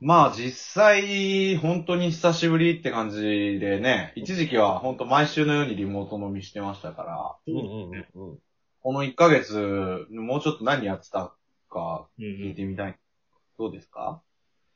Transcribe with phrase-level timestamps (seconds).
[0.00, 3.20] まあ実際、本当に久しぶりって感じ
[3.60, 8.38] でね、一時期は本当毎週のようにリモート飲みしてましたから、うんうんうんうん。
[8.80, 11.34] この1ヶ月、もうちょっと何やってた
[11.68, 12.96] かうん聞いてみたい。
[13.58, 14.22] どうですか？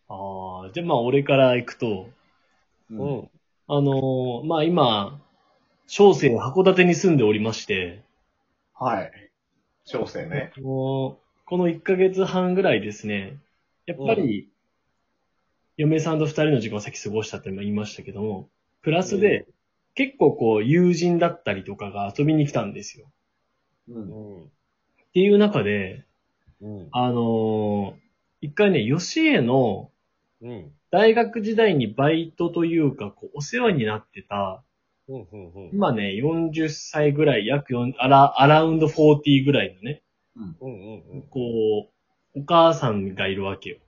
[0.08, 2.08] ああ、じゃあまあ俺から行くと、
[2.90, 3.04] うう。
[3.04, 3.30] ん。
[3.68, 5.20] あのーまあ今、
[5.86, 8.02] 小生函館に住んでおりまして、
[8.74, 9.12] はい。
[9.84, 10.52] 小生ね。
[10.60, 11.16] もう
[11.46, 13.38] この1ヶ月半ぐらいですね、
[13.86, 14.48] やっぱり、
[15.76, 18.48] 嫁さんと二人の時間を先過ごしたって言いましたけども、
[18.82, 19.46] プラスで、
[19.94, 23.06] 結構こう友人だったりとかが遊びに来たんですよ。
[23.88, 24.36] うん。
[24.36, 24.44] うん。
[24.44, 24.46] っ
[25.12, 26.04] ていう中で、
[26.60, 26.88] うん。
[26.92, 28.02] あのー
[28.44, 29.92] 一回ね、吉江の
[30.42, 30.72] うん。
[30.90, 34.64] 大学時代にバイトというか、こう、お世話になってた、
[35.08, 35.20] うん。
[35.20, 35.70] うん。
[35.72, 40.02] 今ね、40歳ぐらい、約4、アラ、アラウンド40ぐらいのね、
[40.36, 40.56] うん。
[40.60, 41.22] うん。
[41.30, 41.90] こ
[42.34, 43.78] う、お母さんがいるわけよ。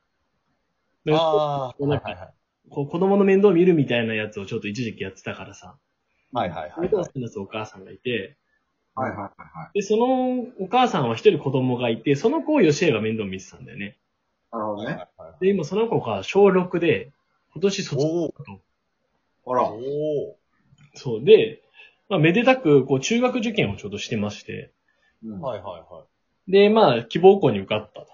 [1.04, 2.34] でああ、はいはいはい。
[2.70, 5.76] こう子供の面倒を見るみたいなやつをちょっと一時期やってたからさ、
[6.32, 6.86] はいはいはい。
[6.86, 8.36] お父さんのお母さんがいて、
[8.94, 9.30] はいはいは
[9.74, 9.80] い。
[9.80, 13.98] で、そのお母さんは一人子供がいて、その子を吉江が面倒見てたんだよね。
[14.52, 15.06] なるほどね。
[15.40, 17.12] で、今その子が小6で、
[17.52, 18.24] 今年卒業お
[19.46, 19.52] お。
[19.52, 19.64] あら。
[19.64, 20.36] おお。
[20.94, 21.24] そう。
[21.24, 21.62] で、
[22.08, 24.72] まあ、めでたく、こう、中学受験をちょうどしてまして、
[25.24, 26.04] うんはいはいは
[26.48, 26.52] い。
[26.52, 28.13] で、まあ、希望校に受かったと。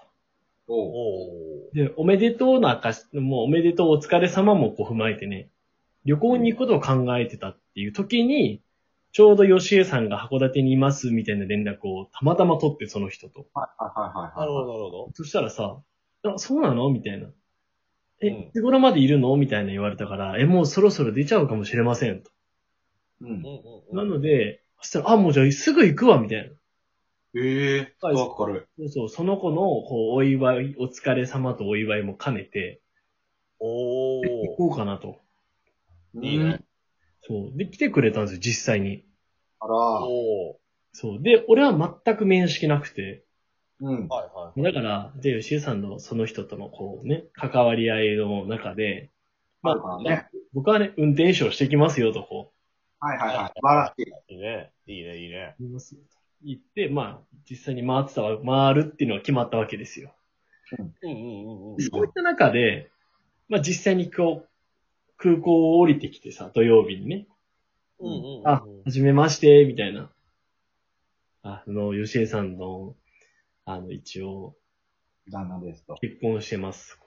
[0.71, 1.71] おうおお。
[1.73, 5.49] で、おめでとうな証、もうおめでとうお疲れ様もこう踏まえてね、
[6.05, 8.61] 旅行に行くことを考えてたっていう時に、
[9.11, 13.45] ちょうど吉江さんが函館にいますみたいな連絡をたまたま取って、その人と。
[13.53, 14.39] はいはいはいはい。
[14.39, 15.09] なるほどなるほど。
[15.13, 15.81] そしたらさ、
[16.23, 17.27] あ、そうなのみたいな。
[18.21, 22.31] え、うんいつ頃までいるのみたいな言われたから、え、もうそろそろ出ちゃうかもしれませんと。
[23.21, 23.35] うんうん。
[23.35, 23.43] うん
[23.91, 24.09] うん。
[24.09, 26.55] なので、そしたら、あ、もうじゃあすぐ行くわ、みたいな。
[27.35, 28.67] ええー、わかる。
[28.77, 32.81] そうそう、その子の、こう、お祝い、お疲れ様とお祝いも兼ねて、
[33.59, 34.21] おお。
[34.23, 35.19] 行こうかなと。
[36.21, 36.59] いいね。
[37.21, 37.57] そう。
[37.57, 39.05] で、来てくれたんですよ、実際に。
[39.59, 39.73] あら。
[39.73, 40.59] おお。
[40.93, 41.21] そう。
[41.21, 43.23] で、俺は全く面識なくて。
[43.79, 44.07] うん。
[44.07, 44.61] はいはい。
[44.61, 49.09] だから、じゃあ、吉江さんのその人との、こうね、関わり合いの中で、
[49.61, 50.27] まあ、まあね。
[50.53, 52.51] 僕はね、運転手をしてきますよと、こ
[52.99, 53.47] はいはいはい。
[53.47, 54.33] 素晴らしい。
[54.33, 54.71] いいね。
[54.87, 55.55] いいね、いいね。
[55.59, 58.37] いますよと言って、まあ、実際に回ってたわ、
[58.73, 60.13] 回るっていうのは決まったわけですよ。
[60.77, 61.77] うんうんうんうん。
[61.77, 62.89] でそういった中で、
[63.49, 64.49] まあ実際にこう、
[65.17, 67.27] 空港を降りてきてさ、土曜日にね、
[67.99, 68.47] うんうんうん。
[68.47, 70.09] あ、はじめまして、みたいな。
[71.43, 72.95] ああの、吉江さんの、
[73.65, 74.55] あの、一応、
[75.29, 75.95] 旦那ですと。
[76.01, 76.99] 結婚してます。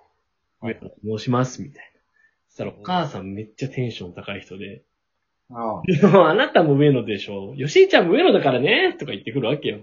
[0.61, 2.01] はい申します、みたいな。
[2.49, 4.83] そしたらお母さんめっちゃテンション高い人で、
[5.55, 9.81] あでも あなたも上野でしょ吉井ちゃんも上野だからねとか言ってくるわけよ。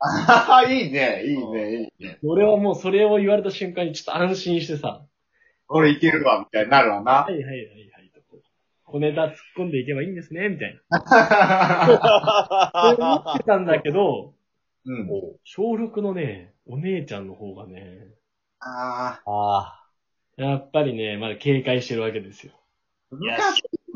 [0.00, 0.64] あ。
[0.68, 2.18] いいね、いいね、いいね。
[2.22, 5.02] 俺はもうそれを言われた瞬間にちょっと安心してさ、
[5.68, 7.30] 俺いけるわ、みたいになるわなは。
[7.30, 7.88] いはいはいはい。
[8.88, 11.00] 小ネタ突っ込んでいけばいいんですね、みたいな。
[12.96, 14.32] そう思ってたんだけど、
[14.86, 15.10] うん。
[15.10, 18.06] お小6のね、お姉ちゃんの方がね、
[18.60, 19.84] ああ
[20.36, 22.52] やっぱりね、まだ警戒してるわけですよ。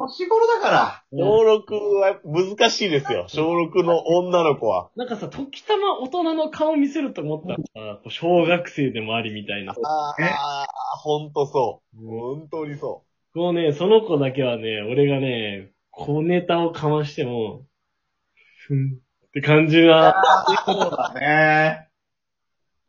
[0.06, 0.82] 年頃だから。
[0.82, 1.04] あ。
[1.10, 3.26] 小6は難しいですよ。
[3.28, 4.90] 小6の女の子は。
[4.96, 9.72] なんかさ、時たま大人の顔見せると思ったらさ、こう小学生でもありみたいな。
[9.72, 10.24] あえ？
[10.24, 10.66] あ、
[10.98, 12.06] ほんとそう。
[12.06, 13.04] 本当にそ
[13.34, 17.64] こうね、その子だけはね、俺がね、小ネタをかましても、
[18.66, 20.14] ふんって感じが、
[20.66, 21.88] そうだね。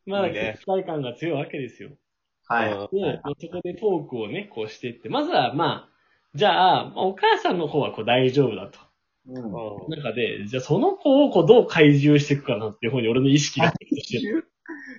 [0.06, 1.90] まだいいね期待感が強いわけですよ。
[1.90, 1.98] う。
[2.46, 2.74] はい。
[2.74, 5.93] うんで、そこでトークをね、こうしていって、まずはまあ、
[6.36, 8.80] じゃあ、まあお母さんの方はこう大丈夫だと。
[9.28, 9.44] うん。
[9.46, 14.50] うん中で、じゃあその子をこうどう怪獣していくかなっていう方に俺の意識がしてる。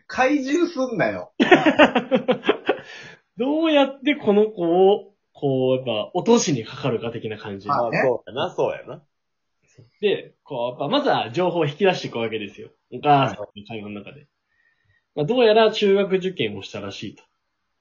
[0.07, 1.33] 怪獣すんなよ。
[3.37, 7.69] どうやってこの子を、こう、やっぱ、落としにかかるか的な感じ。
[7.69, 7.91] あ、そう
[8.31, 9.03] やな、そうやな。
[10.01, 12.71] で、こう、やっぱ、まずは情報を引き出していくわけですよ。
[12.93, 14.29] お母さんの会話の中で。
[15.17, 17.25] まあ、どうやら中学受験をしたらしいと。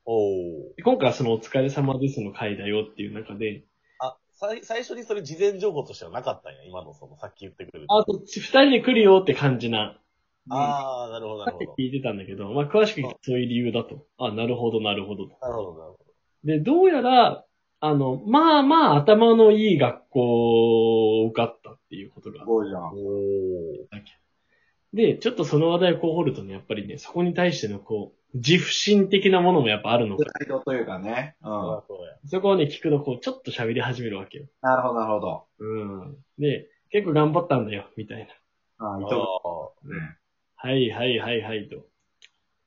[0.06, 0.74] おお。
[0.76, 3.64] で今回はそのお疲れ様ですの回だよっていう中で、
[4.00, 7.86] あ、さい最初にそれ事前情報としてはなかったんや、今のその、さっき言ってくれる。
[7.90, 10.00] あと、二人で来るよって感じな、
[10.50, 11.84] あー、なるほど、なさっきるほど。
[11.84, 14.06] 聞いてたんだけど、まあ、詳しく聞くとそういう理由だと。
[14.18, 15.38] あ、なるほど、なるほどと。
[15.42, 15.98] なるほど、なるほ
[16.44, 17.46] で、どうやら、
[17.80, 22.82] あの、まあまあ頭のいい学校を受かったっていうことがすごいじゃん。
[22.82, 22.88] ど。
[22.88, 23.84] おー。
[24.94, 30.26] で、ちょっとその話題をこう掘るとね、やっぱりね、そこに対してのこう、自負心的なものもやっぱあるのか。
[30.26, 31.36] プライドというかね。
[31.44, 31.50] うん。
[31.50, 32.14] そうそうや。
[32.26, 34.46] そこをね、聞くとこう、ちょっと喋り始めるわけよ。
[34.62, 35.46] なるほど、なるほど。
[35.60, 36.18] うん。
[36.40, 38.28] で、結構頑張ったんだよ、みたい
[38.80, 38.88] な。
[38.88, 40.18] ああ、いあとーね。
[40.56, 41.86] はいはいはいはいと。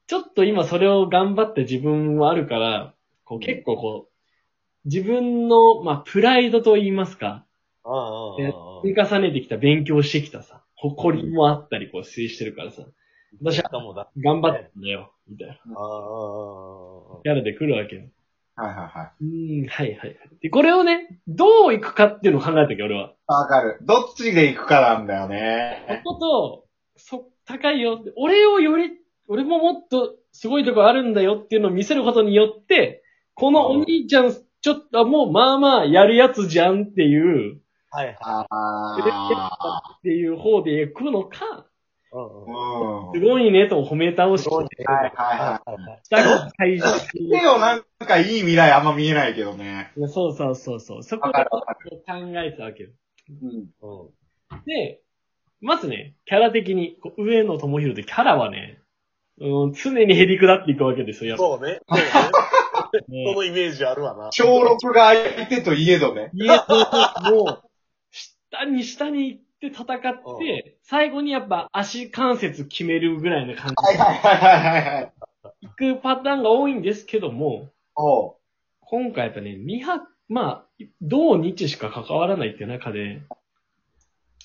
[0.07, 7.45] ちょっと今それを頑張って自分はあるから、こう結構こう、自分の、まあ、プライドと言いますか、
[7.85, 8.83] うんうんうんうん。
[8.83, 12.85] 積み重ねてきた勉強してきたさ、誇りもあったりこう推してるからさ、
[13.43, 14.09] 私はかもだ。
[14.19, 15.55] 頑張ったんだよ、みたいな。
[15.55, 18.03] ああ、キャラで来るわけよ。
[18.57, 19.25] はいはいはい。
[19.25, 20.19] うーん、はいはいはい。
[20.41, 23.13] で、これをね、どう行くかっていうのを考えたけど、俺は。
[23.27, 23.79] わかる。
[23.83, 26.01] どっちで行くかなんだよね。
[26.05, 26.65] ここと、
[26.97, 28.01] そ、高いよ。
[28.17, 28.93] 俺をより、
[29.29, 33.03] 俺ももっとすごいとこあるんだよっていうのを見せることによって、
[33.35, 37.61] このお兄ちゃん、ちょっと、もうまあまあやるやつじゃんっていう、
[37.91, 38.47] はいは
[38.99, 39.99] い。
[39.99, 41.66] っていう方で行くのか。
[43.15, 46.01] すごいねと褒め倒して、はいはいはい。
[46.05, 46.87] 下が会場
[47.31, 49.93] でもなんかいい未来あんま見えないけどね。
[49.97, 51.03] にそうそうそうそう。
[51.03, 51.45] そこで。
[51.45, 52.91] 考えてたわけよ。
[53.43, 53.49] うん。
[53.51, 54.65] うん。
[54.65, 55.01] で、
[55.61, 58.81] まずね、キャラ的に、上野智弘ってキャラはね、
[59.39, 61.81] うん、常にへりくだっていくわけですよ、やっぱそうね。
[61.87, 61.99] そう
[63.11, 63.25] ね。
[63.25, 64.29] ねそのイメージあるわな。
[64.33, 66.31] 小6が相手といえどね。
[66.33, 66.65] いや、
[67.31, 67.69] もう、
[68.11, 75.13] 下に下に行って戦って、最後にやっぱ足関節決めるぐらいの感じはいはいはいはいはい。
[75.61, 78.35] で行くパターンが多いんですけども、おう。
[78.81, 83.23] 今回やっぱね、二泊、まあ、同日しか関わらないっていう中で、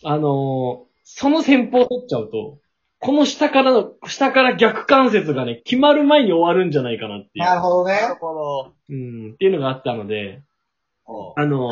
[0.04, 2.60] あのーその戦法を取っちゃうと、
[3.00, 7.44] この下からの、下から逆関節がね、決まる前に終わるんじゃないかなっていう。
[7.44, 8.10] なるほどねな。
[8.10, 8.74] るほど。
[8.90, 10.42] うん、っていうのがあったので、
[11.06, 11.72] おうあの、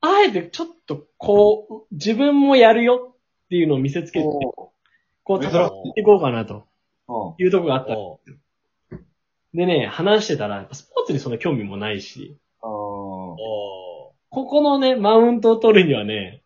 [0.00, 4.72] あえてちょっとこう、自分もやるよっていうのを見せつけて、お
[5.24, 6.66] こう、戦っていこうかなと
[7.08, 7.98] ういうところがあった。
[7.98, 8.20] お
[9.52, 16.42] でね、話してたら、スポーツにそんな興味もないし、ここのね、マウントを取るにはね、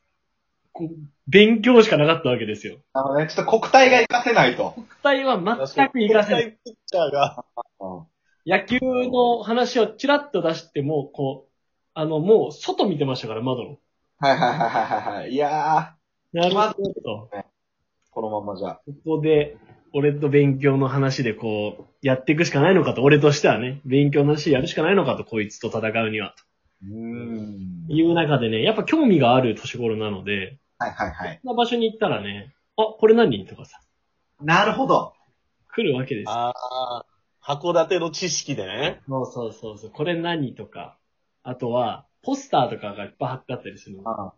[0.72, 0.88] こう
[1.28, 2.78] 勉強しかなかったわけですよ。
[2.92, 4.72] あのね、ちょっと国体が活かせないと。
[4.72, 6.58] 国体は全く活かせない。
[6.64, 7.44] ピッチャーが。
[7.80, 8.06] うん。
[8.46, 11.53] 野球の話をチラッと出しても、こう、
[11.94, 13.78] あの、もう外見てましたから、窓の。
[14.18, 15.30] はいはいはいはいはい。
[15.32, 15.94] いや
[16.32, 17.28] なるまほど。
[17.32, 17.42] ー、
[18.10, 18.80] このまんまじゃ。
[18.84, 19.56] ここで、
[19.92, 26.34] 俺と勉強の話でこう、やっていくしかないのかと、俺としてはね、勉強の話やるしかないのかと、こいつと戦うには、
[26.82, 27.86] うーん。
[27.86, 31.40] という中でね、やっぱ興味がある年頃なので、はいはいはい。
[31.42, 33.78] そんな場所に行ったらね、あ、これ何とかさ、
[34.40, 35.14] なるほど。
[35.72, 36.32] 来るわけですよ。
[36.32, 36.52] あ
[37.00, 37.04] あ、
[37.40, 39.00] 函館の知識でね。
[39.08, 40.98] そうそうそうそう、これ何とか、
[41.44, 44.10] あとは、ポスターとかがいっぱい貼ってあったりするの。
[44.10, 44.32] あ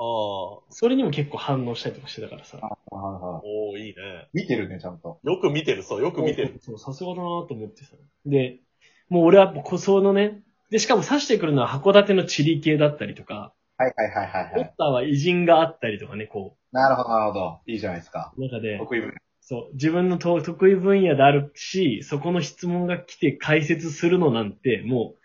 [0.00, 2.58] あそれにも結構反応したりとかしてたからさ。
[2.60, 4.28] ああおーいいね。
[4.32, 5.18] 見てるね、ちゃんと。
[5.24, 6.58] よく見てる、そう、よく見てる。
[6.60, 7.96] そう、さすがだなと思ってさ。
[8.26, 8.60] で、
[9.08, 14.54] もう俺はこそのね、で、しかも指してくるのは函館の地理系だったりとか、はいはいはいはいはい。
[14.54, 17.60] ポスターは偉人があったりとかね、こなるほどなるほど。
[17.66, 18.32] いいじゃないですか。
[18.36, 19.14] う、中で、得意分。
[19.40, 25.18] そう、自分のと得意分野であるし、そこの質問が来て解説するのなんて、もう、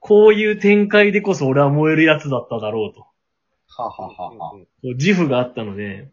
[0.00, 3.00] こういう展開でこそ俺は燃えるやつだっただろうと。
[3.00, 6.10] はあ、はあはあはこう自負があったので、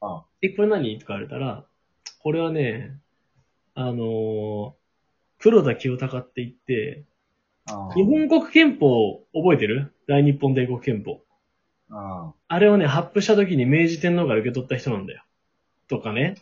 [0.00, 1.64] うんえ、これ何とか言われたら、
[2.22, 2.98] これはね、
[3.74, 4.72] あのー
[5.40, 7.04] 黒田清隆って言って、
[7.68, 9.92] あ、日本国憲法覚えてる？
[10.08, 11.20] 大日本帝国憲法。
[11.90, 12.32] うん。
[12.48, 15.22] あれをね、発布した時に明治天皇が受け取った人なんだよ。
[15.88, 16.36] とかね。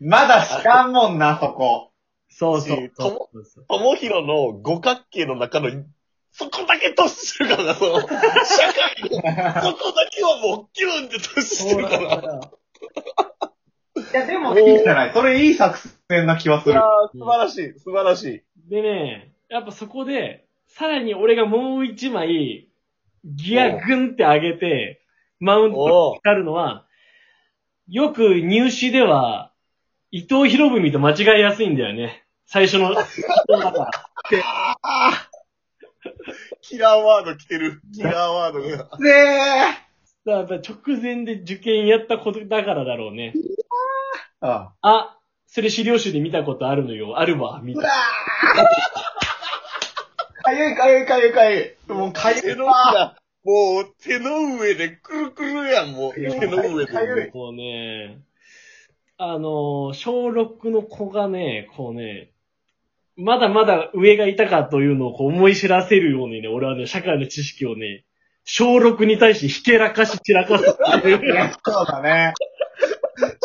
[0.00, 1.90] まだ知らんもんな、そこ。
[2.30, 3.66] そうそうしそうそうそう。
[3.68, 5.68] ともひろの五角形の中の、
[6.38, 8.18] そこだけ突出してるからな、その、社会の、
[9.08, 9.16] そ
[9.74, 12.50] こだけはもうキュンって突出してるから。
[13.96, 15.14] いや、でもいいじゃない。
[15.14, 15.78] それいい作
[16.10, 16.82] 戦な気はするいや。
[16.82, 16.84] ー
[17.18, 18.42] 素晴らしい、素晴らしい。
[18.68, 22.68] でね、やっぱそこで、さらに俺がもう一枚、
[23.24, 25.00] ギアグンって上げて、
[25.40, 26.84] マウントおにかかるのは、
[27.88, 29.52] よく入試では、
[30.10, 32.26] 伊藤博文と間違いやすいんだよね。
[32.44, 32.94] 最初の。
[36.68, 37.80] キラーワード来てる。
[37.94, 38.98] キラーワードが。
[38.98, 39.08] ぜ
[40.24, 43.32] やっぱ直前で受験やったことだからだろうね。
[44.42, 47.20] ーああ、それ資料集で見たことあるのよ。
[47.20, 47.88] あるわ、みたいな。
[50.42, 51.92] かゆいかゆいかゆいかゆい。
[51.92, 52.92] もうかゆ手のいわ。
[52.92, 56.14] 裏、もう手の上でくるくるやん、もう。
[56.14, 57.30] 手の上かゆいで。
[57.30, 58.18] こうね、
[59.18, 62.32] あの、小6の子がね、こうね、
[63.16, 68.04] まだまだ上がいたかというのをこう思い知らせるようにね、俺はね、社会の知識をね、
[68.44, 71.32] 小6に対してひけらかし散らかすっていう。
[71.32, 72.34] いやそうだね。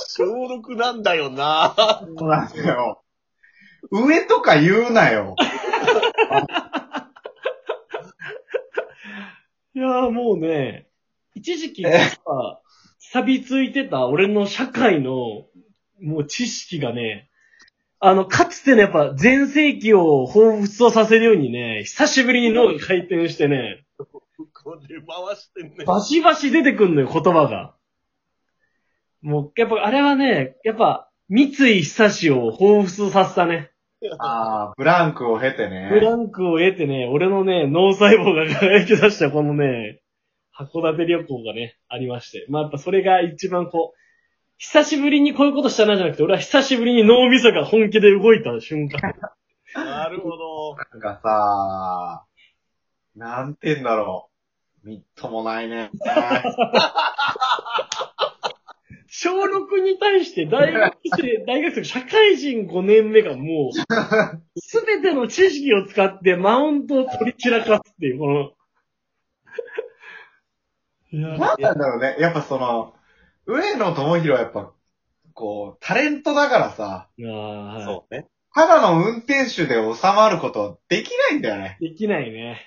[0.08, 3.02] 小6なんだよなそうなんだよ。
[3.90, 5.36] 上とか言うなよ。
[9.74, 10.88] いやーもうね、
[11.34, 12.62] 一時期さ、
[13.00, 15.48] 錆びついてた俺の社会の、
[16.02, 17.31] もう知識がね、
[18.04, 23.86] あの、かつてのやっぱ全盛期を彷彿とさせるようにね、久しぶりに脳が回転してね、
[24.64, 25.86] これ回してんね。
[25.86, 27.76] バシバシ出てくんのよ、言葉が。
[29.22, 33.70] もう、やっぱあれはね、やっぱ、三井久志を彷彿とさせたね。
[34.18, 35.90] ああ、ブランクを経てね。
[35.92, 40.02] ブランクを得てね、俺のね、脳細胞が輝き出したこのね、
[40.58, 42.48] 函館旅行がね、ありまして。
[42.50, 44.01] まあやっぱそれが一番こう、
[44.64, 49.02] 久しぶりにこういうことしたなじゃなくて、俺は久しぶりに脳みそが本気で動いた瞬間。
[49.74, 50.76] なるほど。
[50.76, 52.26] なんかさ、
[53.16, 54.30] なんて言うんだろ
[54.86, 54.88] う。
[54.88, 55.90] みっともないね。
[59.08, 68.52] 小6に対して大学生、大学生、社会人5年目がもう、すべての知識を使ってマウントを取り散らかすっていう、この、
[71.14, 72.16] いや、なんなんだろうね。
[72.20, 72.94] やっぱその、
[73.46, 74.72] 上野智弘はやっぱ、
[75.34, 77.84] こう、タレントだからさ、ああ、はい。
[77.84, 78.28] そうね。
[78.54, 81.78] ただの運転手で収まることはできないんだよね。
[81.80, 82.60] できないね。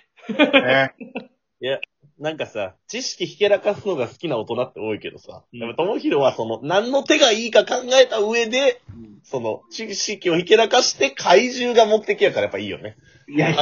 [1.61, 1.81] ね
[2.19, 8.81] なんかさ、知識ひけらかすのが好きな大人って多いけどさ、うんやっぱ友広はその、何の手がいいか考えた上で、
[9.25, 12.97] その、知識をひけらかして怪獣が目的やからやっぱいいよね。
[13.29, 13.57] いや、いい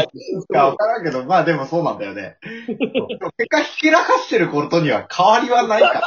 [0.48, 2.36] かわからんけど、まあでもそうなんだよね。
[2.66, 6.02] でも結果ひけらかしてることには変わりはないから。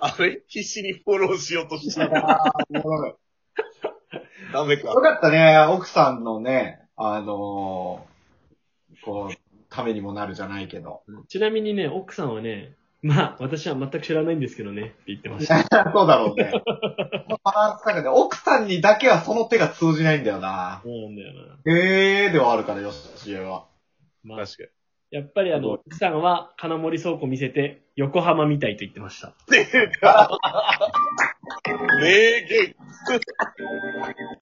[0.00, 2.10] あれ必死にフォローしようとしてる。
[2.16, 3.18] あーもう
[4.52, 4.94] ダメかよ。
[5.00, 8.12] かったね、奥さんのね、あのー
[9.04, 11.02] こう、ためにもなるじゃないけど。
[11.28, 15.58] ちなみにね、奥さんはね、まあ、私は全く知らないんですけどね、って言ってました。
[15.92, 16.52] そうだろうね。
[17.42, 20.80] バランスだけど、奥さんにだけはその手が通じないんだよな。
[20.84, 21.72] そうなんだよな。
[21.72, 23.66] へーではあるから、よしえは。
[24.22, 24.70] まあ、確か
[25.10, 29.34] やっぱりあの、奥さんは金森倉庫見せて、横浜みたいと言ってました。
[29.50, 29.58] に。
[32.00, 32.74] 名言。